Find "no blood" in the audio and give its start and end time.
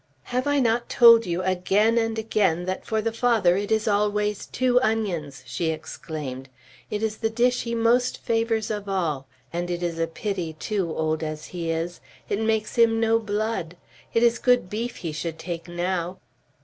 12.99-13.77